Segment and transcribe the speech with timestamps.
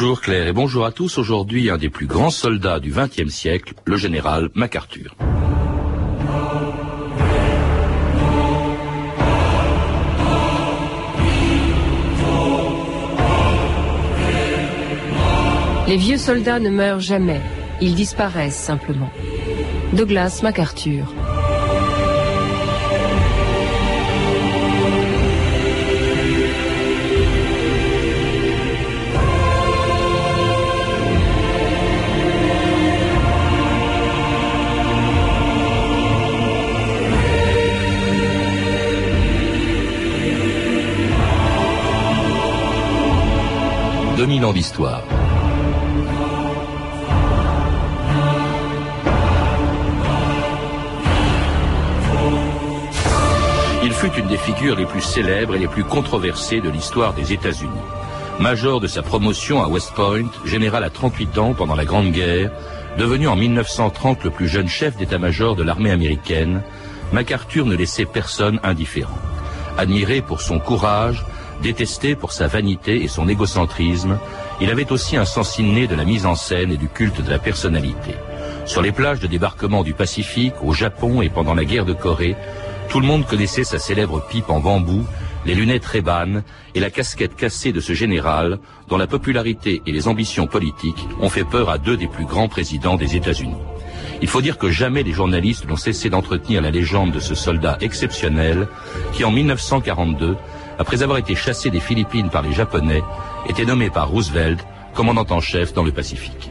[0.00, 1.18] Bonjour Claire et bonjour à tous.
[1.18, 5.14] Aujourd'hui, un des plus grands soldats du XXe siècle, le général MacArthur.
[15.86, 17.42] Les vieux soldats ne meurent jamais,
[17.82, 19.10] ils disparaissent simplement.
[19.92, 21.12] Douglas MacArthur.
[44.20, 45.02] Ans d'histoire.
[53.82, 57.32] Il fut une des figures les plus célèbres et les plus controversées de l'histoire des
[57.32, 57.70] États-Unis.
[58.38, 62.50] Major de sa promotion à West Point, général à 38 ans pendant la Grande Guerre,
[62.98, 66.60] devenu en 1930 le plus jeune chef d'état-major de l'armée américaine,
[67.14, 69.18] MacArthur ne laissait personne indifférent.
[69.78, 71.24] Admiré pour son courage,
[71.62, 74.18] Détesté pour sa vanité et son égocentrisme,
[74.62, 77.30] il avait aussi un sens inné de la mise en scène et du culte de
[77.30, 78.14] la personnalité.
[78.64, 82.34] Sur les plages de débarquement du Pacifique, au Japon et pendant la guerre de Corée,
[82.88, 85.04] tout le monde connaissait sa célèbre pipe en bambou,
[85.44, 86.44] les lunettes rébanes
[86.74, 88.58] et la casquette cassée de ce général
[88.88, 92.48] dont la popularité et les ambitions politiques ont fait peur à deux des plus grands
[92.48, 93.56] présidents des États-Unis.
[94.22, 97.78] Il faut dire que jamais les journalistes n'ont cessé d'entretenir la légende de ce soldat
[97.80, 98.68] exceptionnel
[99.12, 100.36] qui, en 1942,
[100.80, 103.02] après avoir été chassé des Philippines par les Japonais,
[103.48, 104.58] était nommé par Roosevelt
[104.94, 106.50] commandant en chef dans le Pacifique.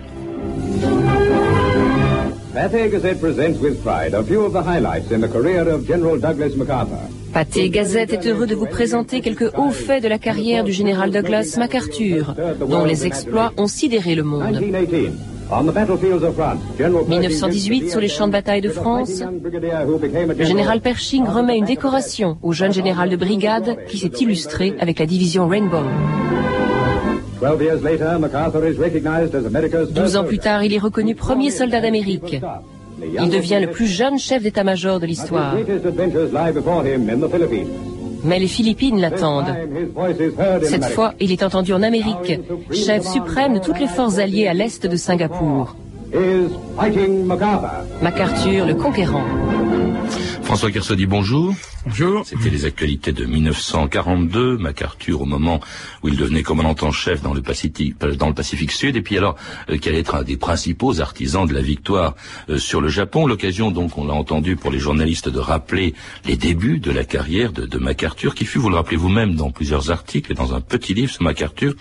[2.54, 6.20] Pathé Gazette presents with pride a few of the highlights in the career of General
[6.20, 7.10] Douglas MacArthur.
[7.34, 11.10] Pathé Gazette est heureux de vous présenter quelques hauts faits de la carrière du général
[11.12, 14.62] Douglas MacArthur, dont les exploits ont sidéré le monde.
[15.52, 19.24] 1918, sur les champs de bataille de France,
[20.38, 25.00] le général Pershing remet une décoration au jeune général de brigade qui s'est illustré avec
[25.00, 25.84] la division Rainbow.
[29.92, 32.40] Douze ans plus tard, il est reconnu premier soldat d'Amérique.
[33.02, 35.56] Il devient le plus jeune chef d'état-major de l'histoire.
[38.24, 39.56] Mais les Philippines l'attendent.
[40.64, 42.40] Cette fois, il est entendu en Amérique,
[42.72, 45.76] chef suprême de toutes les forces alliées à l'est de Singapour.
[48.02, 49.24] MacArthur, le conquérant.
[50.44, 51.54] François Kersaudy, bonjour.
[51.86, 52.26] Bonjour.
[52.26, 55.62] C'était les actualités de 1942, MacArthur au moment
[56.04, 59.18] où il devenait commandant en chef dans le Pacifique, dans le Pacifique Sud, et puis
[59.18, 59.38] alors
[59.70, 62.16] euh, quel est un des principaux artisans de la victoire
[62.50, 63.28] euh, sur le Japon?
[63.28, 65.94] L'occasion donc, on l'a entendu pour les journalistes de rappeler
[66.26, 69.52] les débuts de la carrière de, de MacArthur, qui fut, vous le rappelez vous-même dans
[69.52, 71.76] plusieurs articles et dans un petit livre sur MacArthur,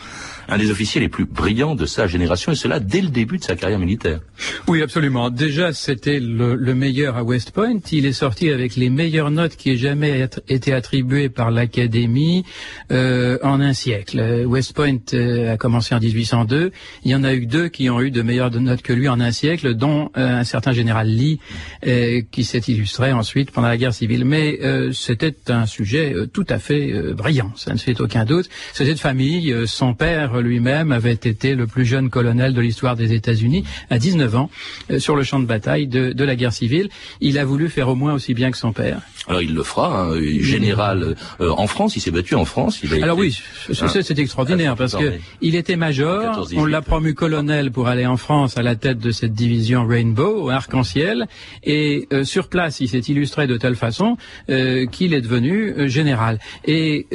[0.49, 3.45] un des officiers les plus brillants de sa génération, et cela dès le début de
[3.45, 4.21] sa carrière militaire.
[4.69, 5.29] Oui, absolument.
[5.29, 7.81] Déjà, c'était le, le meilleur à West Point.
[7.91, 12.45] Il est sorti avec les meilleures notes qui aient jamais été attribuées par l'Académie
[12.93, 14.45] euh, en un siècle.
[14.47, 16.73] West Point euh, a commencé en 1802.
[17.05, 19.19] Il y en a eu deux qui ont eu de meilleures notes que lui en
[19.19, 21.41] un siècle, dont euh, un certain général Lee,
[21.87, 24.27] euh, qui s'est illustré ensuite pendant la guerre civile.
[24.27, 24.59] Mais
[24.93, 28.49] c'était un sujet tout à fait brillant, ça ne fait aucun doute.
[28.75, 29.55] C'était de famille.
[29.67, 34.37] son père lui-même avait été le plus jeune colonel de l'histoire des États-Unis à 19
[34.37, 34.51] ans
[34.99, 36.89] sur le champ de bataille de, de la guerre civile.
[37.21, 39.01] Il a voulu faire au moins aussi bien que son père.
[39.29, 42.81] Alors il le fera, hein, général euh, en France, il s'est battu en France.
[42.83, 43.39] Il Alors oui,
[43.73, 48.59] c'est extraordinaire parce que il était major, on l'a promu colonel pour aller en France
[48.59, 51.27] à la tête de cette division Rainbow, arc-en-ciel,
[51.65, 54.17] et euh, sur place il s'est illustré de telle façon
[54.51, 56.39] euh, qu'il est devenu général.
[56.65, 57.07] Et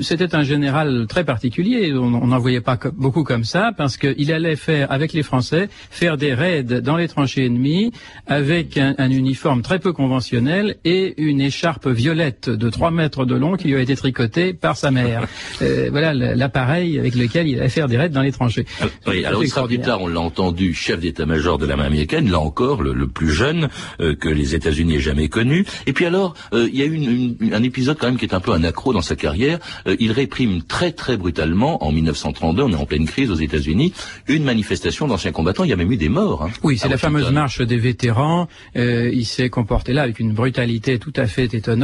[0.00, 4.56] c'était un général très particulier, on n'en voyait pas beaucoup comme ça parce qu'il allait
[4.56, 7.92] faire avec les Français faire des raids dans les tranchées ennemies
[8.26, 13.34] avec un, un uniforme très peu conventionnel et une écharpe violette de 3 mètres de
[13.34, 15.26] long qui lui a été tricotée par sa mère.
[15.62, 18.66] euh, voilà l'appareil avec lequel il allait faire des raids dans les tranchées.
[18.80, 22.82] Alors, oui, alors plus tard, on l'a entendu, chef d'état-major de l'armée américaine, là encore,
[22.82, 23.68] le, le plus jeune
[24.00, 25.64] euh, que les États-Unis aient jamais connu.
[25.86, 28.24] Et puis alors, euh, il y a eu une, une, un épisode quand même qui
[28.24, 29.58] est un peu un accro dans sa carrière.
[29.98, 33.92] Il réprime très très brutalement, en 1932, on est en pleine crise aux États-Unis,
[34.28, 35.64] une manifestation d'anciens combattants.
[35.64, 36.44] Il y a même eu des morts.
[36.44, 38.48] Hein, oui, c'est la fameuse marche des vétérans.
[38.74, 41.79] il s'est comporté là avec une brutalité tout à fait étonnante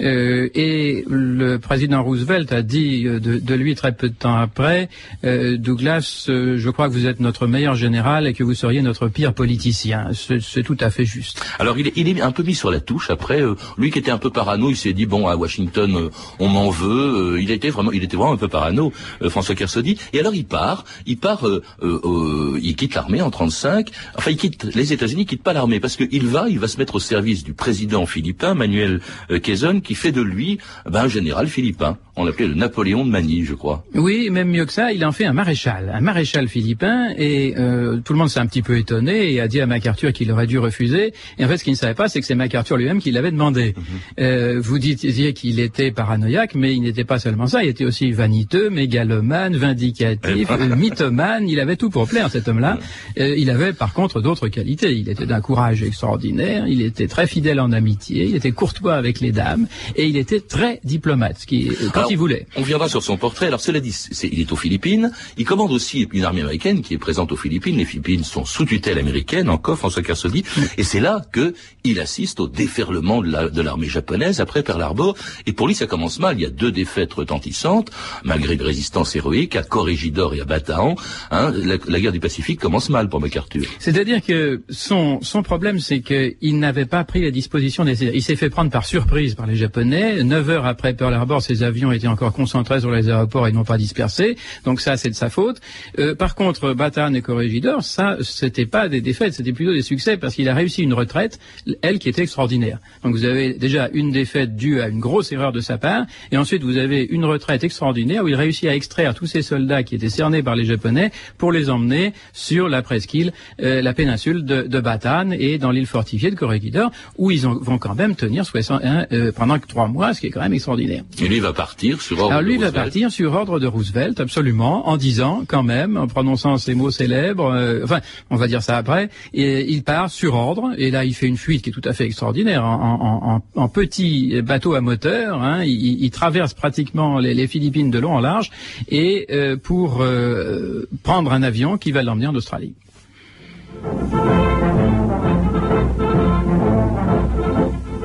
[0.00, 4.88] Euh, et le président Roosevelt a dit de, de, lui très peu de temps après,
[5.22, 9.34] Douglas, je crois que vous êtes notre meilleur général et que vous seriez notre pire
[9.34, 10.10] politicien.
[10.12, 11.44] C'est tout à fait juste.
[11.58, 13.10] Alors il est, un peu mis sur la touche.
[13.10, 13.42] Après,
[13.76, 17.38] lui qui était un peu parano, il s'est dit bon à Washington, on m'en veut.
[17.40, 18.92] il était vraiment, il était vraiment un peu parano,
[19.28, 19.98] François Kersaudy.
[20.12, 21.46] Et alors il part, il part,
[21.82, 23.90] il quitte l'armée en 35.
[24.16, 26.78] Enfin, il quitte les États-Unis, il quitte pas l'armée parce qu'il va, il va se
[26.78, 31.48] mettre au service du président philippin Manuel Quezon, qui fait de lui ben, un général
[31.48, 31.98] philippin.
[32.20, 33.84] On l'appelait le Napoléon de Manille, je crois.
[33.94, 37.98] Oui, même mieux que ça, il en fait un maréchal, un maréchal philippin, et euh,
[38.04, 40.48] tout le monde s'est un petit peu étonné et a dit à MacArthur qu'il aurait
[40.48, 41.12] dû refuser.
[41.38, 43.30] Et en fait, ce qu'il ne savait pas, c'est que c'est MacArthur lui-même qui l'avait
[43.30, 43.72] demandé.
[43.76, 43.84] Mhm.
[44.18, 48.10] euh, vous disiez qu'il était paranoïaque, mais il n'était pas seulement ça, il était aussi
[48.10, 52.78] vaniteux, mégalomane, vindicatif, euh, mythomane, il avait tout pour plaire, cet homme-là.
[53.20, 54.92] Euh, il avait par contre d'autres qualités.
[54.92, 59.20] Il était d'un courage extraordinaire, il était très fidèle en amitié, il était courtois avec
[59.20, 62.46] les dames, et il était très diplomate, ce qui, quand voulait.
[62.56, 63.46] On viendra sur son portrait.
[63.46, 65.12] Alors cela dit, il est aux Philippines.
[65.36, 67.76] Il commande aussi une armée américaine qui est présente aux Philippines.
[67.76, 70.44] Les Philippines sont sous tutelle américaine encore, François Kersaudy.
[70.76, 75.16] Et c'est là que il assiste au déferlement de l'armée japonaise après Pearl Harbor.
[75.46, 76.38] Et pour lui, ça commence mal.
[76.38, 77.90] Il y a deux défaites retentissantes,
[78.24, 80.96] malgré une résistance héroïque à Corregidor et à Bataan.
[81.30, 83.64] Hein, la, guerre du Pacifique commence mal pour MacArthur.
[83.78, 88.14] C'est-à-dire que son, son problème, c'est qu'il n'avait pas pris les dispositions nécessaires.
[88.14, 90.22] Il s'est fait prendre par surprise par les Japonais.
[90.22, 93.64] Neuf heures après Pearl Harbor, ses avions étaient encore concentrés sur les aéroports et non
[93.64, 94.36] pas dispersés.
[94.64, 95.60] Donc ça, c'est de sa faute.
[95.98, 100.16] Euh, par contre, Batan et Corregidor, ça, c'était pas des défaites, c'était plutôt des succès
[100.16, 101.38] parce qu'il a réussi une retraite,
[101.82, 102.78] elle qui était extraordinaire.
[103.02, 106.36] Donc vous avez déjà une défaite due à une grosse erreur de sa part, et
[106.36, 109.94] ensuite vous avez une retraite extraordinaire où il réussit à extraire tous ces soldats qui
[109.94, 114.62] étaient cernés par les Japonais pour les emmener sur la presqu'île, euh, la péninsule de,
[114.62, 119.06] de Batan et dans l'île fortifiée de Corregidor, où ils vont quand même tenir 61,
[119.12, 121.04] euh, pendant trois mois, ce qui est quand même extraordinaire.
[121.20, 124.88] Et lui va partir sur ordre Alors lui va partir sur ordre de Roosevelt, absolument,
[124.88, 128.00] en disant quand même, en prononçant ces mots célèbres, euh, enfin,
[128.30, 131.36] on va dire ça après, et il part sur ordre, et là il fait une
[131.36, 135.64] fuite qui est tout à fait extraordinaire, en, en, en petit bateau à moteur, hein,
[135.64, 138.50] il, il, traverse pratiquement les, les, Philippines de long en large,
[138.88, 142.74] et euh, pour euh, prendre un avion qui va l'emmener en Australie.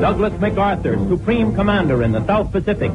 [0.04, 2.92] Douglas MacArthur, Supreme Commander in the South Pacific,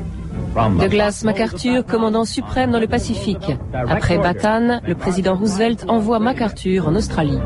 [0.78, 3.52] Douglas MacArthur, commandant suprême dans le Pacifique.
[3.72, 7.38] Après Bataan, le président Roosevelt envoie MacArthur en Australie.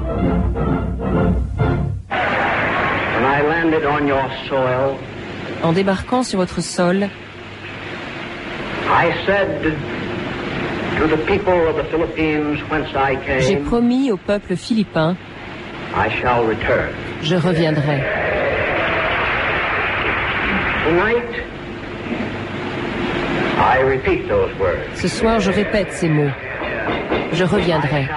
[5.63, 7.09] En débarquant sur votre sol,
[13.39, 15.17] j'ai promis au peuple philippin,
[17.23, 18.03] je reviendrai.
[24.95, 26.31] Ce soir, je répète ces mots.
[27.33, 28.09] Je reviendrai.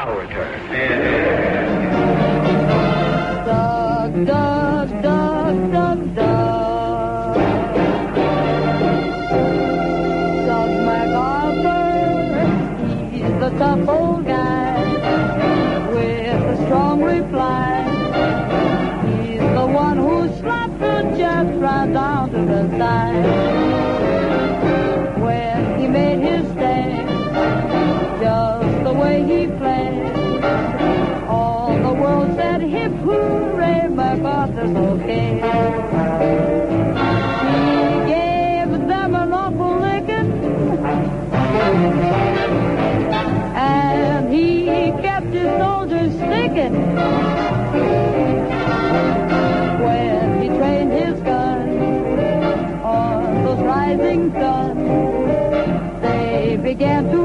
[56.77, 57.24] began to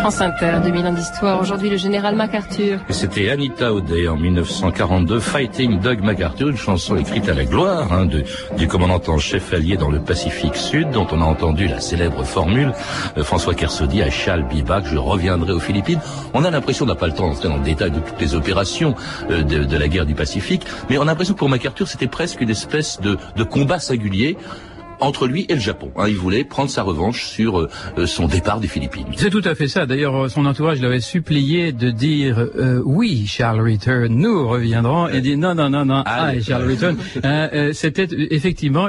[0.00, 1.40] France Inter, 2000 ans d'histoire.
[1.42, 2.80] Aujourd'hui, le général MacArthur.
[2.88, 8.08] C'était Anita O'Day en 1942, Fighting Doug MacArthur, une chanson écrite à la gloire hein,
[8.56, 12.24] du commandant en chef allié dans le Pacifique Sud, dont on a entendu la célèbre
[12.24, 12.72] formule
[13.18, 16.00] euh, François Kersaudy, I shall be back, je reviendrai aux Philippines.
[16.32, 18.34] On a l'impression, on n'a pas le temps d'entrer dans le détail de toutes les
[18.34, 18.94] opérations
[19.28, 22.40] euh, de, la guerre du Pacifique, mais on a l'impression que pour MacArthur, c'était presque
[22.40, 24.38] une espèce de combat singulier
[25.00, 25.90] entre lui et le Japon.
[25.96, 26.08] Hein.
[26.08, 29.06] il voulait prendre sa revanche sur euh, son départ des Philippines.
[29.16, 29.86] C'est tout à fait ça.
[29.86, 35.36] D'ailleurs, son entourage l'avait supplié de dire euh, oui, Charles Return, nous reviendrons, et dit
[35.36, 36.96] non, non, non, non, ah, Charles Return.
[37.22, 38.88] Euh, c'était effectivement,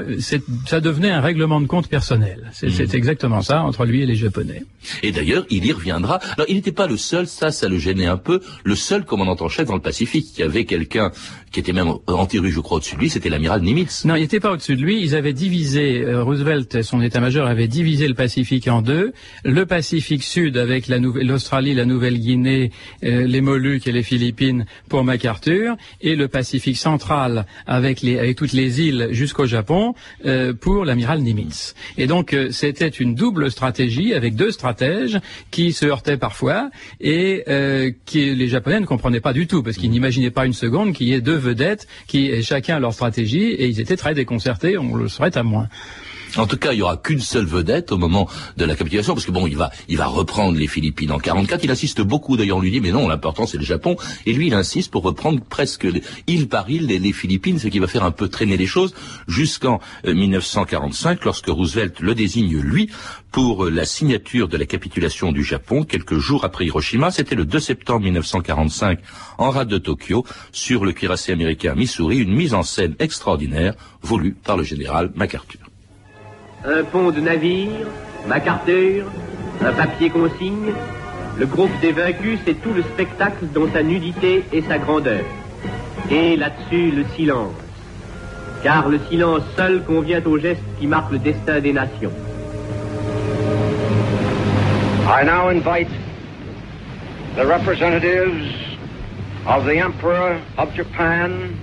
[0.66, 2.50] ça devenait un règlement de compte personnel.
[2.54, 2.96] C'est mm.
[2.96, 4.64] exactement ça entre lui et les Japonais.
[5.04, 6.20] Et d'ailleurs, il y reviendra.
[6.38, 9.36] Alors, il n'était pas le seul, ça, ça le gênait un peu, le seul commandant
[9.40, 10.38] en chef dans le Pacifique.
[10.38, 11.12] Y avait quelqu'un
[11.52, 14.06] qui était même anti-russe, je crois, au-dessus de lui, c'était l'amiral Nimitz.
[14.06, 15.02] Non, il n'était pas au-dessus de lui.
[15.02, 19.12] Ils avaient divisé, euh, Roosevelt, son état-major, avait divisé le Pacifique en deux.
[19.44, 22.72] Le Pacifique Sud avec l'Australie, la, Nouvelle-Guinée,
[23.04, 28.06] euh, les Moluques et les Philippines pour MacArthur, et le Pacifique central avec
[28.38, 29.94] toutes les îles jusqu'au Japon
[30.26, 31.76] euh, pour l'amiral Nimitz.
[31.98, 36.70] Et donc, c'était une double stratégie avec deux stratèges qui se heurtaient parfois
[37.02, 37.44] et
[38.06, 41.08] qui les Japonais ne comprenaient pas du tout parce qu'ils n'imaginaient pas une seconde qu'il
[41.08, 45.08] y ait deux vedettes qui chacun leur stratégie et ils étaient très déconcertés, on le
[45.08, 45.68] serait à moins.
[46.38, 49.26] En tout cas, il y aura qu'une seule vedette au moment de la capitulation, parce
[49.26, 51.64] que bon, il va, il va reprendre les Philippines en 44.
[51.64, 52.38] Il insiste beaucoup.
[52.38, 53.98] D'ailleurs, on lui dit, mais non, l'important c'est le Japon.
[54.26, 55.88] Et lui, il insiste pour reprendre presque
[56.28, 58.94] île par île les, Philippines, ce qui va faire un peu traîner les choses
[59.28, 62.90] jusqu'en 1945, euh, lorsque Roosevelt le désigne lui
[63.32, 67.12] pour euh, la signature de la capitulation du Japon quelques jours après Hiroshima.
[67.12, 69.00] C'était le 2 septembre 1945
[69.38, 74.34] en rade de Tokyo sur le cuirassé américain Missouri, une mise en scène extraordinaire voulue
[74.34, 75.71] par le général MacArthur
[76.66, 77.88] un pont de navire,
[78.28, 79.06] MacArthur,
[79.66, 80.74] un papier consigne,
[81.38, 85.24] le groupe des vaincus, c'est tout le spectacle dont sa nudité et sa grandeur.
[86.10, 87.54] Et là-dessus, le silence.
[88.64, 92.12] Car le silence seul convient au geste qui marque le destin des nations.
[95.08, 95.90] I now invite
[97.36, 98.78] the representatives
[99.48, 101.56] of the Emperor of Japan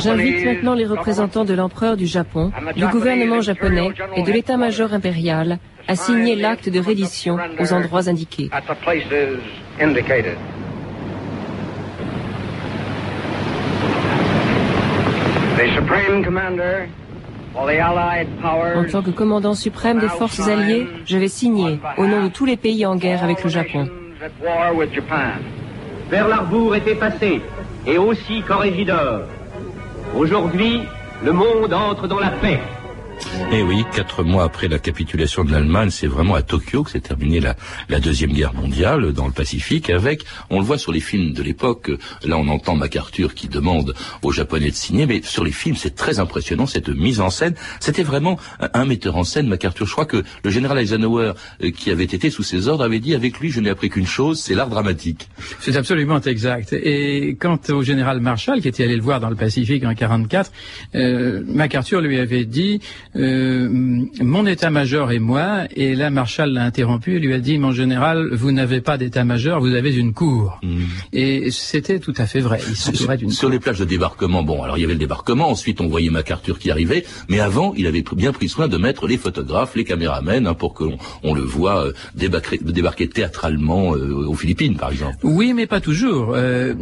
[0.00, 5.58] J'invite maintenant les représentants de l'empereur du Japon, du gouvernement japonais et de l'état-major impérial
[5.88, 8.50] à signer l'acte de reddition aux endroits indiqués.
[18.76, 22.44] En tant que commandant suprême des forces alliées, je vais signer, au nom de tous
[22.44, 23.88] les pays en guerre avec le Japon.
[26.10, 27.40] Vers l'Arbour est effacé,
[27.86, 29.22] et aussi Corrégidor.
[30.16, 30.82] Aujourd'hui,
[31.22, 32.60] le monde entre dans la paix.
[33.50, 37.00] Eh oui, quatre mois après la capitulation de l'Allemagne, c'est vraiment à Tokyo que s'est
[37.00, 37.56] terminée la,
[37.88, 39.88] la, deuxième guerre mondiale dans le Pacifique.
[39.88, 41.90] Avec, on le voit sur les films de l'époque.
[42.24, 45.94] Là, on entend MacArthur qui demande aux Japonais de signer, mais sur les films, c'est
[45.94, 47.54] très impressionnant cette mise en scène.
[47.80, 49.86] C'était vraiment un metteur en scène, MacArthur.
[49.86, 51.32] Je crois que le général Eisenhower,
[51.62, 54.06] euh, qui avait été sous ses ordres, avait dit avec lui, je n'ai appris qu'une
[54.06, 55.28] chose, c'est l'art dramatique.
[55.60, 56.74] C'est absolument exact.
[56.74, 60.52] Et quant au général Marshall, qui était allé le voir dans le Pacifique en 44,
[60.94, 62.80] euh, MacArthur lui avait dit
[63.16, 63.27] euh,
[64.20, 68.28] mon état-major et moi, et là Marshall l'a interrompu et lui a dit, mon général,
[68.32, 70.58] vous n'avez pas d'état-major, vous avez une cour.
[70.62, 70.84] Mm.
[71.12, 72.60] Et c'était tout à fait vrai.
[72.74, 72.94] Sur,
[73.30, 76.10] sur les plages de débarquement, bon, alors il y avait le débarquement, ensuite on voyait
[76.10, 79.84] MacArthur qui arrivait, mais avant, il avait bien pris soin de mettre les photographes, les
[79.84, 84.90] caméramens, hein, pour qu'on on le voit euh, débarquer, débarquer, théâtralement euh, aux Philippines, par
[84.90, 85.16] exemple.
[85.22, 86.32] Oui, mais pas toujours.
[86.34, 86.74] Euh,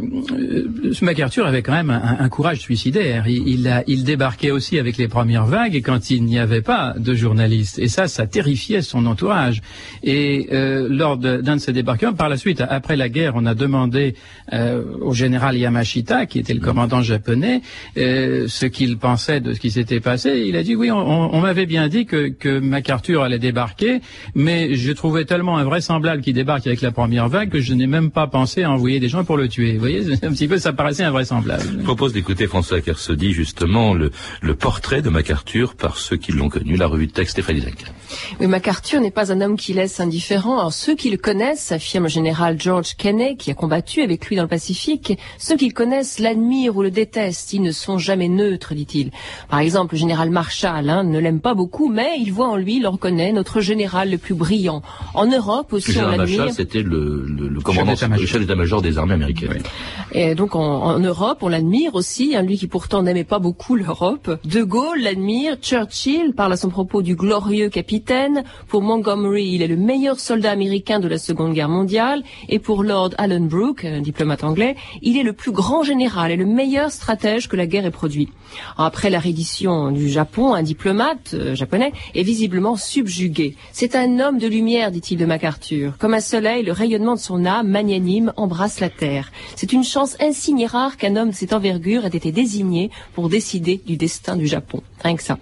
[1.01, 3.27] MacArthur avait quand même un, un courage suicidaire.
[3.27, 6.61] Il, il, a, il débarquait aussi avec les premières vagues, et quand il n'y avait
[6.61, 7.79] pas de journalistes.
[7.79, 9.61] Et ça, ça terrifiait son entourage.
[10.03, 13.55] Et euh, lors d'un de, ces débarquements, par la suite, après la guerre, on a
[13.55, 14.15] demandé
[14.53, 17.61] euh, au général Yamashita, qui était le commandant japonais,
[17.97, 20.43] euh, ce qu'il pensait de ce qui s'était passé.
[20.45, 24.01] Il a dit oui, on, m'avait bien dit que, que MacArthur allait débarquer,
[24.35, 28.11] mais je trouvais tellement invraisemblable qu'il débarque avec la première vague que je n'ai même
[28.11, 29.73] pas pensé à envoyer des gens pour le tuer.
[29.73, 31.63] Vous voyez, un petit peu, ça paraissait invraisemblable.
[31.79, 36.49] Je propose d'écouter François Kersodi, justement, le, le portrait de MacArthur par ceux qui l'ont
[36.49, 37.91] connu, la revue de texte Stéphanie Duncan.
[38.39, 40.59] Oui, MacArthur n'est pas un homme qui laisse indifférent.
[40.59, 44.35] Alors, ceux qui le connaissent, affirme le général George Kenney, qui a combattu avec lui
[44.35, 47.53] dans le Pacifique, ceux qui le connaissent l'admirent ou le détestent.
[47.53, 49.11] Ils ne sont jamais neutres, dit-il.
[49.49, 52.77] Par exemple, le général Marshall hein, ne l'aime pas beaucoup, mais il voit en lui,
[52.77, 54.81] il le reconnaît, notre général le plus brillant.
[55.13, 59.15] En Europe aussi, le général Marshall, c'était le, le, commandant, le chef d'état-major des armées
[59.15, 59.63] américaines.
[60.11, 63.75] Et donc, en, en Europe, on l'admire aussi, hein, lui qui pourtant n'aimait pas beaucoup
[63.75, 64.39] l'Europe.
[64.45, 68.43] De Gaulle l'admire, Churchill parle à son propos du glorieux capitaine.
[68.67, 72.23] Pour Montgomery, il est le meilleur soldat américain de la Seconde Guerre mondiale.
[72.47, 76.37] Et pour Lord Allen Brooke, un diplomate anglais, il est le plus grand général et
[76.37, 78.29] le meilleur stratège que la guerre ait produit.
[78.77, 83.55] Après la reddition du Japon, un diplomate euh, japonais est visiblement subjugué.
[83.73, 85.97] C'est un homme de lumière, dit-il de MacArthur.
[85.97, 89.31] Comme un soleil, le rayonnement de son âme magnanime embrasse la terre.
[89.55, 93.27] C'est une chance insigne et rare qu'un homme de cette envergure ait été désigné pour
[93.27, 94.81] décider du destin du Japon.
[95.03, 95.37] Rien que ça.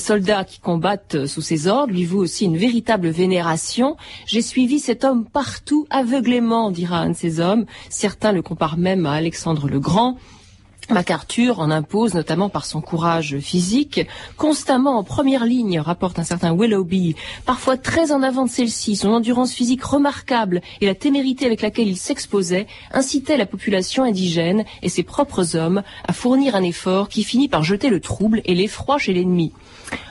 [0.00, 3.96] Soldats qui combattent sous ses ordres lui vouent aussi une véritable vénération.
[4.26, 7.66] J'ai suivi cet homme partout aveuglément, dira un de ces hommes.
[7.88, 10.16] Certains le comparent même à Alexandre le Grand.
[10.90, 14.00] MacArthur en impose notamment par son courage physique,
[14.36, 17.14] constamment en première ligne, rapporte un certain Willoughby,
[17.46, 21.88] parfois très en avant de celle-ci, son endurance physique remarquable et la témérité avec laquelle
[21.88, 27.24] il s'exposait incitaient la population indigène et ses propres hommes à fournir un effort qui
[27.24, 29.52] finit par jeter le trouble et l'effroi chez l'ennemi.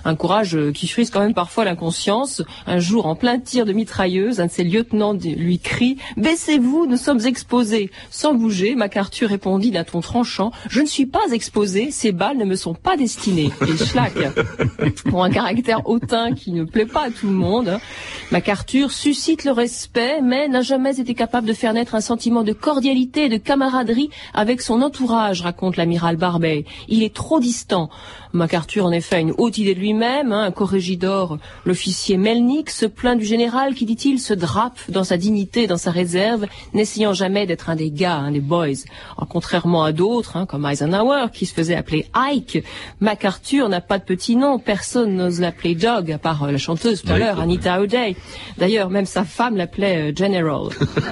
[0.06, 2.42] Un courage euh, qui frise quand même parfois l'inconscience.
[2.68, 6.98] Un jour, en plein tir de mitrailleuse, un de ses lieutenants lui crie «Baissez-vous, nous
[6.98, 12.12] sommes exposés!» Sans bouger, MacArthur répondit d'un ton tranchant «Je ne suis pas exposé, ces
[12.12, 14.14] balles ne me sont pas destinées.» Et schlack
[15.10, 17.80] Pour un caractère hautain qui ne plaît pas à tout le monde,
[18.32, 22.54] MacArthur suscite le respect, mais n'a jamais été capable de faire naître un sentiment de
[22.54, 26.66] cordialité et de camaraderie avec son entourage, raconte l'amiral Barbet.
[26.88, 27.90] Il est trop distant.
[28.34, 30.32] MacArthur, en effet, a une haute idée lui-même.
[30.32, 35.18] Hein, un corrégidor, l'officier Melnick, se plaint du général qui, dit-il, se drape dans sa
[35.18, 38.86] dignité, dans sa réserve, n'essayant jamais d'être un des gars, un des boys.
[39.30, 42.64] contrairement à d'autres, hein, comme Eisenhower, qui se faisait appeler Ike,
[43.00, 44.60] MacArthur n'a pas de petit nom.
[44.60, 48.16] Personne n'ose l'appeler Dog, à part euh, la chanteuse tout à l'heure, Anita O'Day.
[48.58, 50.70] D'ailleurs, même sa femme l'appelait euh, General.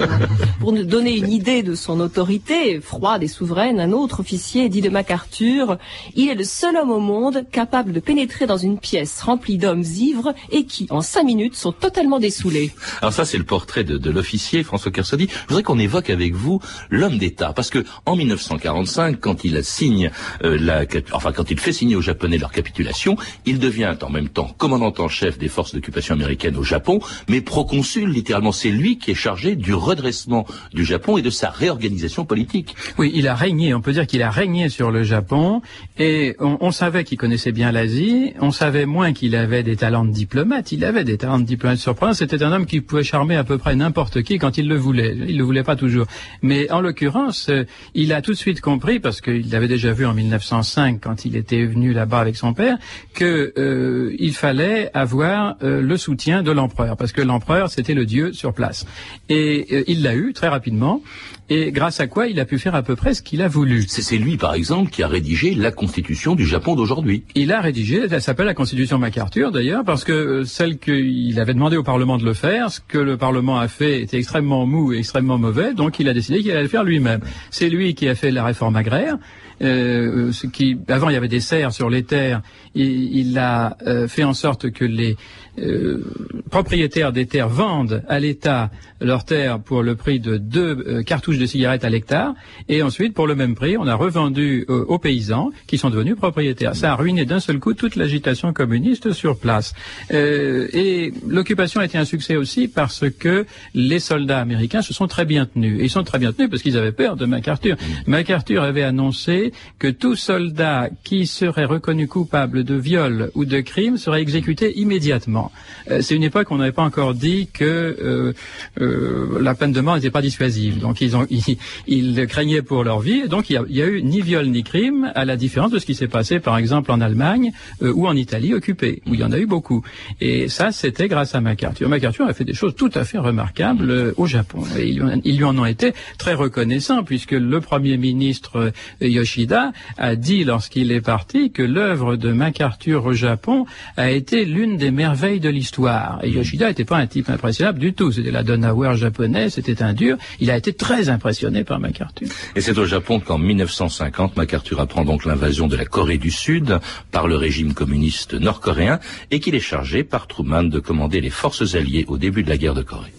[0.59, 4.81] Pour nous donner une idée de son autorité, froide et souveraine, un autre officier dit
[4.81, 5.77] de MacArthur,
[6.15, 9.83] il est le seul homme au monde capable de pénétrer dans une pièce remplie d'hommes
[9.83, 12.71] ivres et qui, en cinq minutes, sont totalement dessoulés.
[13.01, 15.27] Alors ça, c'est le portrait de, l'officier François Kersaudy.
[15.29, 20.11] Je voudrais qu'on évoque avec vous l'homme d'État, parce que en 1945, quand il signe
[20.43, 24.29] euh, la, enfin quand il fait signer aux Japonais leur capitulation, il devient en même
[24.29, 28.51] temps commandant en chef des forces d'occupation américaines au Japon, mais proconsul littéralement.
[28.51, 32.75] C'est lui qui est chargé du redressement du Japon et de sa réorganisation politique.
[32.97, 33.73] Oui, il a régné.
[33.73, 35.61] On peut dire qu'il a régné sur le Japon
[35.97, 40.05] et on, on savait qu'il connaissait bien l'Asie, on savait moins qu'il avait des talents
[40.05, 43.35] de diplomate, il avait des talents de diplomate surprenants, c'était un homme qui pouvait charmer
[43.35, 46.07] à peu près n'importe qui quand il le voulait, il le voulait pas toujours.
[46.41, 50.05] Mais en l'occurrence, euh, il a tout de suite compris, parce qu'il l'avait déjà vu
[50.05, 52.77] en 1905 quand il était venu là-bas avec son père,
[53.13, 58.05] que euh, il fallait avoir euh, le soutien de l'empereur, parce que l'empereur c'était le
[58.05, 58.85] dieu sur place.
[59.29, 61.01] Et il l'a eu très rapidement,
[61.49, 63.85] et grâce à quoi il a pu faire à peu près ce qu'il a voulu.
[63.87, 67.23] C'est lui, par exemple, qui a rédigé la constitution du Japon d'aujourd'hui.
[67.35, 71.53] Il a rédigé, elle s'appelle la constitution MacArthur d'ailleurs, parce que euh, celle qu'il avait
[71.53, 74.93] demandé au Parlement de le faire, ce que le Parlement a fait était extrêmement mou
[74.93, 77.21] et extrêmement mauvais, donc il a décidé qu'il allait le faire lui-même.
[77.49, 79.17] C'est lui qui a fait la réforme agraire,
[79.61, 82.41] euh, ce qui, avant il y avait des serres sur les terres,
[82.75, 85.15] il, il a euh, fait en sorte que les
[85.59, 86.03] euh,
[86.49, 91.37] propriétaires des terres vendent à l'État leurs terres pour le prix de deux euh, cartouches
[91.37, 92.33] de cigarettes à l'hectare,
[92.69, 96.15] et ensuite, pour le même prix, on a revendu euh, aux paysans qui sont devenus
[96.15, 96.75] propriétaires.
[96.75, 99.73] Ça a ruiné d'un seul coup toute l'agitation communiste sur place.
[100.09, 105.25] et l'occupation a été un succès aussi parce que les soldats américains se sont très
[105.25, 105.79] bien tenus.
[105.81, 107.77] Ils sont très bien tenus parce qu'ils avaient peur de MacArthur.
[108.07, 113.97] MacArthur avait annoncé que tout soldat qui serait reconnu coupable de viol ou de crime
[113.97, 115.46] serait exécuté immédiatement.
[115.89, 118.33] Euh, c'est une époque où on n'avait pas encore dit que euh,
[118.81, 120.79] euh, la peine de mort n'était pas dissuasive.
[120.79, 121.25] Donc ils, ont,
[121.87, 123.27] ils, craignaient pour leur vie.
[123.27, 125.85] Donc il n'y a, a, eu ni viol ni crime, à la différence de ce
[125.85, 129.31] qui s'est passé par exemple en Allemagne ou en Italie occupée, où il y en
[129.31, 129.83] a eu beaucoup.
[130.21, 131.89] Et ça, c'était grâce à MacArthur.
[131.89, 134.63] MacArthur a fait des choses tout à fait remarquables au Japon.
[134.77, 140.43] Et ils, lui en ont été très reconnaissants, puisque le Premier ministre Yoshida a dit
[140.43, 145.49] lorsqu'il est parti que l'œuvre de MacArthur au Japon a été l'une des merveilles de
[145.49, 146.19] l'histoire.
[146.23, 148.11] Et Yoshida n'était pas un type impressionnable du tout.
[148.11, 150.17] C'était la Donauer japonais, c'était un dur.
[150.39, 152.27] Il a été très impressionné par MacArthur.
[152.55, 156.79] Et c'est au Japon qu'en 1950, MacArthur apprend donc l'invasion de la Corée du Sud
[157.11, 158.99] par le régime communiste nord-coréen
[159.31, 162.57] et qu'il est chargé par Truman de commander les forces alliées au début de la
[162.57, 163.13] guerre de Corée.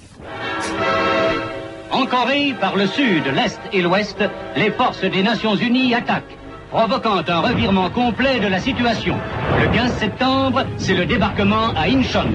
[1.90, 4.22] En Corée, par le sud, l'est et l'ouest,
[4.56, 6.36] les forces des Nations Unies attaquent
[6.70, 9.16] provoquant un revirement complet de la situation.
[9.60, 12.30] Le 15 septembre, c'est le débarquement à Incheon.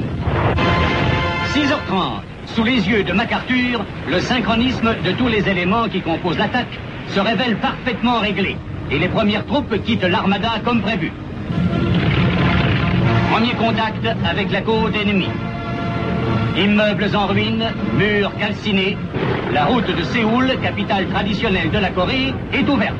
[1.54, 6.80] 6h30, sous les yeux de MacArthur, le synchronisme de tous les éléments qui composent l'attaque
[7.10, 8.58] se révèle parfaitement réglé
[8.90, 11.12] et les premières troupes quittent l'armada comme prévu.
[13.32, 15.30] Premier contact avec la côte ennemie.
[16.58, 17.66] Immeubles en ruine,
[17.98, 18.96] murs calcinés,
[19.52, 22.94] la route de Séoul, capitale traditionnelle de la Corée, est ouverte.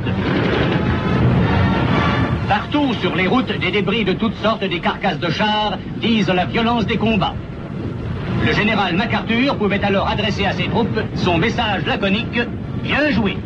[2.48, 6.46] Partout sur les routes, des débris de toutes sortes, des carcasses de chars disent la
[6.46, 7.36] violence des combats.
[8.46, 12.40] Le général MacArthur pouvait alors adresser à ses troupes son message laconique
[12.84, 13.38] Bien joué.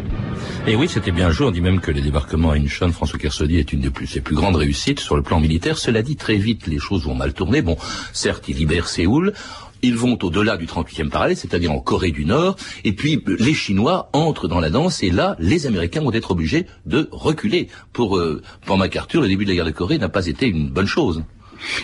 [0.65, 1.45] Et oui, c'était bien joué.
[1.45, 4.35] On dit même que le débarquement à Incheon, François Kersaudy, est une plus, ses plus
[4.35, 5.77] grandes réussites sur le plan militaire.
[5.77, 7.61] Cela dit, très vite, les choses vont mal tourner.
[7.61, 7.77] Bon,
[8.13, 9.33] certes, il libère Séoul.
[9.81, 14.09] Ils vont au-delà du 38e parallèle, c'est-à-dire en Corée du Nord, et puis les Chinois
[14.13, 17.67] entrent dans la danse, et là, les Américains vont être obligés de reculer.
[17.93, 20.69] Pour, euh, pour MacArthur, le début de la guerre de Corée n'a pas été une
[20.69, 21.23] bonne chose.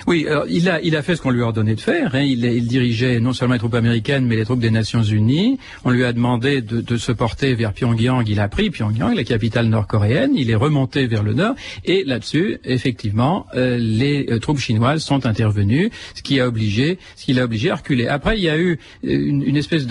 [0.07, 2.15] Oui, il a fait ce qu'on lui a ordonné de faire.
[2.15, 2.21] Hein.
[2.21, 5.59] Il, dirigeait non seulement les troupes américaines, mais les troupes des Nations Unies.
[5.83, 8.27] On lui a demandé de, se porter vers Pyongyang.
[8.27, 10.31] Il a pris Pyongyang, la capitale nord-coréenne.
[10.36, 11.55] Il est remonté vers le nord.
[11.86, 17.25] Et là-dessus, effectivement, euh, les euh, troupes chinoises sont intervenues, ce qui a obligé, ce
[17.25, 18.07] qui l'a obligé à reculer.
[18.07, 19.88] Après, il y a eu euh, une, espèce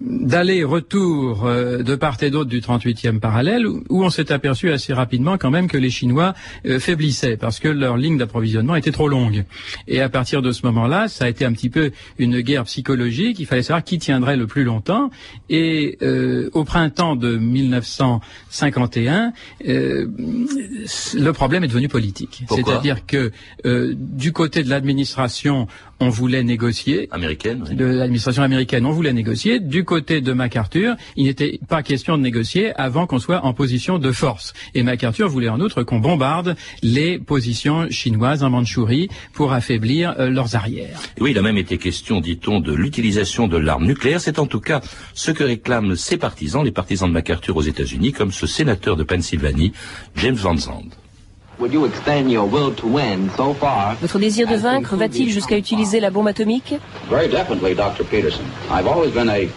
[0.00, 5.38] d'aller-retour de part et d'autre du 38e parallèle, où, où on s'est aperçu assez rapidement
[5.38, 6.34] quand même que les Chinois
[6.78, 8.43] faiblissaient parce que leur ligne d'approvisionnement
[8.76, 9.44] était trop longue.
[9.88, 13.38] Et à partir de ce moment-là, ça a été un petit peu une guerre psychologique.
[13.40, 15.10] Il fallait savoir qui tiendrait le plus longtemps.
[15.48, 19.32] Et euh, au printemps de 1951,
[19.66, 20.06] euh,
[21.14, 22.44] le problème est devenu politique.
[22.48, 23.32] C'est-à-dire que
[23.66, 25.66] euh, du côté de l'administration,
[26.00, 27.08] on voulait négocier.
[27.12, 27.64] Américaine.
[27.68, 27.76] Oui.
[27.76, 29.60] De l'administration américaine, on voulait négocier.
[29.60, 33.98] Du côté de MacArthur, il n'était pas question de négocier avant qu'on soit en position
[33.98, 34.52] de force.
[34.74, 40.28] Et MacArthur voulait en outre qu'on bombarde les positions chinoises en Mandchourie pour affaiblir euh,
[40.28, 41.00] leurs arrières.
[41.20, 44.20] Oui, il a même été question, dit-on, de l'utilisation de l'arme nucléaire.
[44.20, 44.80] C'est en tout cas
[45.14, 49.04] ce que réclament ses partisans, les partisans de MacArthur aux États-Unis, comme ce sénateur de
[49.04, 49.72] Pennsylvanie,
[50.16, 50.96] James Van Zandt.
[54.00, 56.74] Votre désir de vaincre va-t-il jusqu'à utiliser la bombe atomique?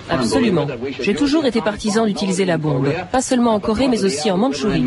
[0.10, 0.68] Absolument.
[1.02, 4.84] J'ai toujours été partisan d'utiliser la bombe, pas seulement en Corée, mais aussi en Mandchourie.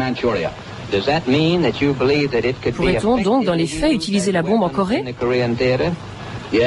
[2.74, 6.58] Pourrait-on donc, dans les faits, utiliser la bombe en Corée uh,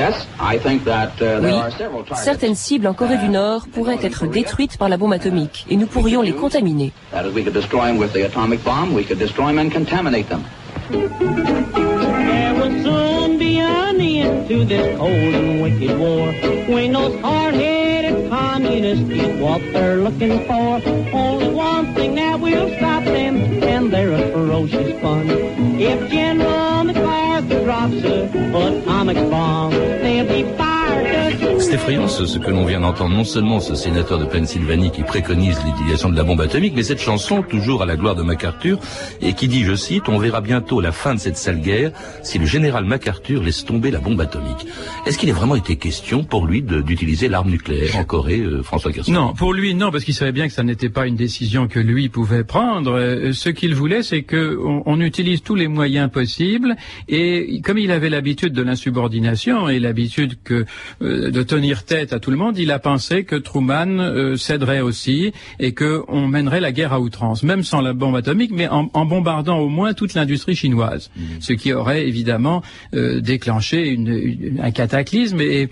[1.41, 1.53] Oui,
[2.15, 5.87] certaines cibles en Corée du Nord pourraient être détruites par la bombe atomique et nous
[5.87, 6.91] pourrions les contaminer.
[18.43, 20.81] What they're looking for,
[21.13, 24.93] only one thing that will stop them, and they're a ferocious.
[25.79, 28.29] If General drops a
[29.29, 30.63] bomb, they'll be.
[31.59, 35.03] C'est effrayant ce, ce que l'on vient d'entendre, non seulement ce sénateur de Pennsylvanie qui
[35.03, 38.79] préconise l'utilisation de la bombe atomique, mais cette chanson, toujours à la gloire de MacArthur,
[39.21, 42.37] et qui dit, je cite, on verra bientôt la fin de cette sale guerre si
[42.37, 44.67] le général MacArthur laisse tomber la bombe atomique.
[45.05, 48.91] Est-ce qu'il a vraiment été question pour lui d'utiliser l'arme nucléaire en Corée, euh, François
[48.91, 51.67] Kersaudy Non, pour lui, non, parce qu'il savait bien que ça n'était pas une décision
[51.67, 52.91] que lui pouvait prendre.
[52.93, 56.75] Euh, Ce qu'il voulait, c'est que on, utilise tous les moyens possibles.
[57.09, 60.65] Et comme il avait l'habitude de l'insubordination et l'habitude que
[61.01, 65.33] euh, de tenir tête à tout le monde, il a pensé que Truman céderait aussi
[65.59, 68.89] et que on mènerait la guerre à outrance, même sans la bombe atomique, mais en,
[68.93, 72.61] en bombardant au moins toute l'industrie chinoise, ce qui aurait évidemment
[72.93, 75.41] euh, déclenché une- une- un cataclysme.
[75.41, 75.69] Et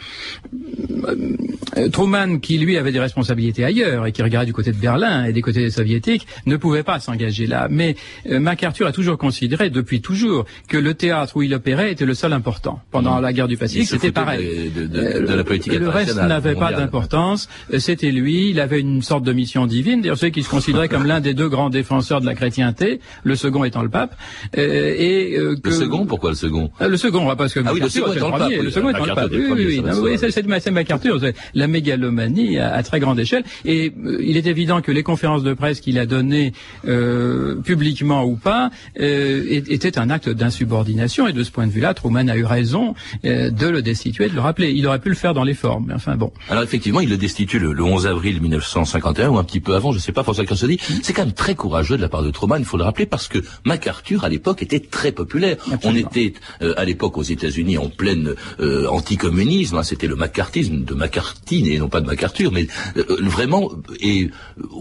[1.78, 5.25] euh, Truman, qui lui avait des responsabilités ailleurs et qui regardait du côté de Berlin
[5.25, 7.67] et des côtés soviétiques, ne pouvait pas s'engager là.
[7.69, 7.95] Mais
[8.30, 12.13] euh, MacArthur a toujours considéré, depuis toujours, que le théâtre où il opérait était le
[12.13, 12.82] seul important.
[12.91, 14.71] Pendant la guerre du Pacifique, c'était pareil.
[14.75, 17.47] De, de- de- de la politique Et le reste n'avait pas d'importance.
[17.73, 18.49] Euh, C'était lui.
[18.49, 20.01] Il avait une sorte de mission divine.
[20.01, 23.36] D'ailleurs, celui qui se considérait comme l'un des deux grands défenseurs de la chrétienté, le
[23.36, 24.15] second étant le pape.
[24.58, 27.73] Euh, et euh, que Le second, pourquoi le second euh, Le second, parce que Ah
[27.73, 28.71] oui, le second étant le pape, le oui.
[28.71, 29.32] second étant le pape.
[29.32, 30.17] Oui, oui, oui.
[30.60, 31.19] c'est MacArthur,
[31.54, 33.43] la mégalomanie à, à très grande échelle.
[33.65, 36.53] Et euh, il est évident que les conférences de presse qu'il a données,
[36.87, 41.27] euh, publiquement ou pas, euh, étaient un acte d'insubordination.
[41.27, 44.41] Et de ce point de vue-là, Truman a eu raison de le destituer, de le
[44.41, 44.71] rappeler.
[44.71, 45.85] Il aurait pu le faire dans les formes.
[45.87, 46.31] Mais enfin bon.
[46.49, 49.91] Alors effectivement, il le destitue le, le 11 avril 1951 ou un petit peu avant,
[49.91, 50.79] je sais pas, François Kersaudy.
[51.03, 53.27] C'est quand même très courageux de la part de Truman, il faut le rappeler, parce
[53.27, 55.57] que MacArthur à l'époque était très populaire.
[55.71, 56.07] Absolument.
[56.07, 56.33] On était
[56.77, 61.89] à l'époque aux États-Unis en pleine anticommunisme, hein, c'était le macartisme de McCarthy et non
[61.89, 64.29] pas de MacArthur, mais euh, vraiment et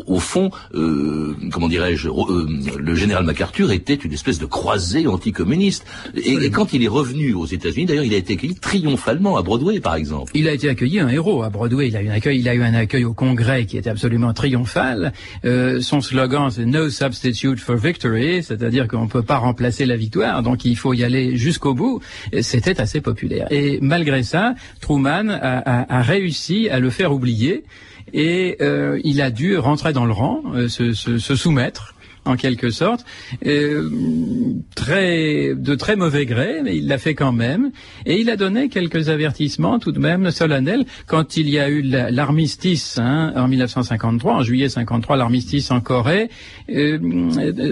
[0.06, 2.46] au fond, euh, comment dirais-je, euh,
[2.78, 5.86] le général MacArthur était une espèce de croisé anticommuniste.
[6.14, 9.80] Et, quand il est revenu aux États-Unis, d'ailleurs, il a été accueilli triomphalement à Broadway,
[9.80, 10.32] par exemple.
[10.34, 11.88] Il a été accueilli un héros à Broadway.
[11.88, 14.34] Il a eu un accueil, il a eu un accueil au Congrès qui était absolument
[14.34, 15.12] triomphal.
[15.44, 20.42] Son slogan c'est No substitute for victory, c'est-à-dire qu'on ne peut pas remplacer la victoire,
[20.42, 22.00] donc il faut y aller jusqu'au bout.
[22.42, 23.46] C'était assez populaire.
[23.50, 27.29] Et malgré ça, Truman a réussi à le faire oublier
[28.12, 33.04] et euh, il a dû rentrer dans le rang, euh, se, soumettre en quelque sorte,
[33.46, 33.88] euh,
[34.74, 37.70] très, de très mauvais gré, mais il l'a fait quand même,
[38.06, 41.82] et il a donné quelques avertissements tout de même solennels quand il y a eu
[41.82, 46.30] l'armistice hein, en 1953, en juillet 53, l'armistice en Corée.
[46.70, 46.98] Euh,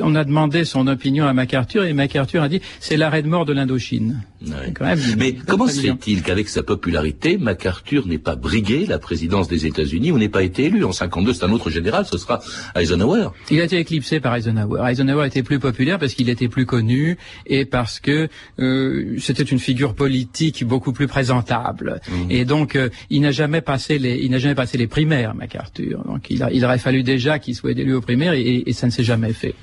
[0.02, 3.44] on a demandé son opinion à MacArthur et MacArthur a dit c'est l'arrêt de mort
[3.44, 4.22] de l'Indochine.
[4.46, 4.72] Ouais.
[5.16, 10.12] mais comment se fait-il qu'avec sa popularité, MacArthur n'ait pas brigué la présidence des États-Unis
[10.12, 12.40] ou n'ait pas été élu en 52 C'est un autre général, ce sera
[12.76, 13.28] Eisenhower.
[13.50, 14.47] Il a été éclipsé par Eisenhower.
[14.88, 19.58] Eisenhower était plus populaire parce qu'il était plus connu et parce que euh, c'était une
[19.58, 22.00] figure politique beaucoup plus présentable.
[22.08, 22.30] Mmh.
[22.30, 26.04] Et donc euh, il n'a jamais passé les il n'a jamais passé les primaires MacArthur.
[26.04, 28.86] Donc il, a, il aurait fallu déjà qu'il soit élu aux primaires et, et ça
[28.86, 29.54] ne s'est jamais fait.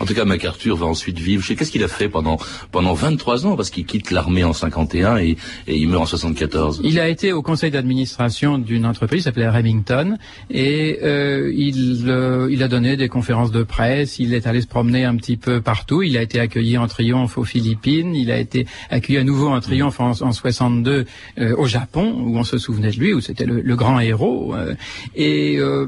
[0.00, 1.42] En tout cas, MacArthur va ensuite vivre.
[1.42, 2.38] Je sais qu'est-ce qu'il a fait pendant
[2.70, 3.56] pendant 23 ans?
[3.56, 6.80] Parce qu'il quitte l'armée en 51 et, et, il meurt en 74.
[6.84, 10.16] Il a été au conseil d'administration d'une entreprise qui s'appelait Remington
[10.50, 14.18] et euh, il euh, il a donné des conférences de presse.
[14.18, 16.02] Il est allé se promener un petit peu partout.
[16.02, 18.14] Il a été accueilli en triomphe aux Philippines.
[18.14, 21.06] Il a été accueilli à nouveau en triomphe en, en 62
[21.38, 24.54] euh, au Japon où on se souvenait de lui où c'était le, le, grand héros.
[24.54, 24.74] Euh.
[25.14, 25.86] et euh,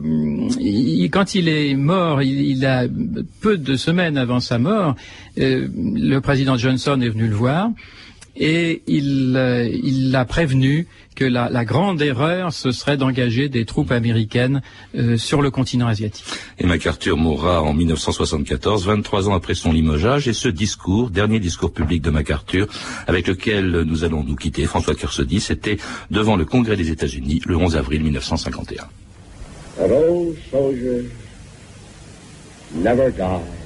[0.59, 2.87] il, quand il est mort, il, il a
[3.41, 4.97] peu de semaines avant sa mort,
[5.39, 7.71] euh, le président Johnson est venu le voir
[8.37, 13.65] et il euh, il l'a prévenu que la, la, grande erreur ce serait d'engager des
[13.65, 14.63] troupes américaines
[14.95, 16.25] euh, sur le continent asiatique.
[16.59, 21.73] Et MacArthur mourra en 1974, 23 ans après son limogeage, et ce discours, dernier discours
[21.73, 22.67] public de MacArthur,
[23.07, 25.77] avec lequel nous allons nous quitter, François Kersaudy, c'était
[26.11, 28.89] devant le Congrès des États-Unis le 11 avril 1951.
[29.77, 31.11] Those soldiers
[32.75, 33.60] never die.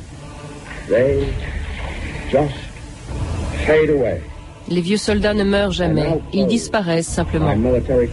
[4.68, 7.54] Les vieux soldats ne meurent jamais, ils disparaissent simplement.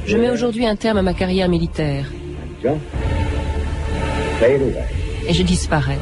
[0.05, 2.05] Je mets aujourd'hui un terme à ma carrière militaire.
[5.27, 5.97] Et je disparais.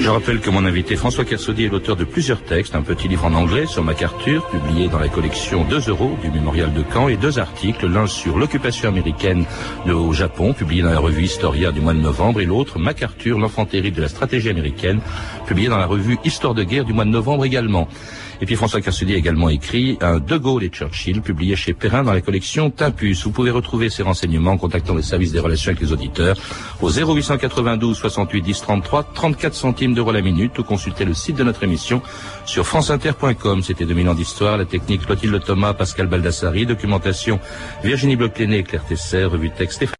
[0.00, 3.26] Je rappelle que mon invité François Kersaudy est l'auteur de plusieurs textes, un petit livre
[3.26, 7.18] en anglais sur MacArthur, publié dans la collection 2 euros du Mémorial de Caen, et
[7.18, 9.44] deux articles, l'un sur l'occupation américaine
[9.86, 13.66] au Japon, publié dans la revue Historia du mois de novembre, et l'autre MacArthur, l'enfant
[13.70, 15.00] de la stratégie américaine,
[15.46, 17.86] publié dans la revue Histoire de guerre du mois de novembre également.
[18.40, 22.02] Et puis François Cassudi a également écrit un De Gaulle et Churchill, publié chez Perrin
[22.02, 23.24] dans la collection Timpus.
[23.24, 26.36] Vous pouvez retrouver ces renseignements en contactant les services des relations avec les auditeurs
[26.80, 31.44] au 0892 68 10 33, 34 centimes d'euros la minute ou consulter le site de
[31.44, 32.00] notre émission
[32.46, 33.62] sur franceinter.com.
[33.62, 37.40] C'était 2000 ans d'histoire, la technique Clotilde Thomas, Pascal Baldassari, documentation
[37.84, 39.99] Virginie Bloclené, Claire Tesser, revue texte Stéphane